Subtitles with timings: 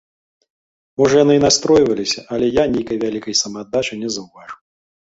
[1.01, 4.61] Можа, яны і настройваліся, але я нейкай вялікай самааддачы не заўважыў.